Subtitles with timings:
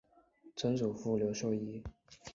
[0.55, 1.83] 曾祖父刘寿一。